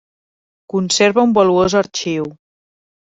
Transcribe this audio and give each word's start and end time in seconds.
Conserva 0.73 1.25
un 1.27 1.35
valuós 1.39 1.75
arxiu. 1.83 2.25